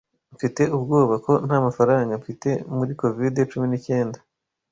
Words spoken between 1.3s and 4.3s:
ntamafaranga mfite muri covid cumi n'icyenda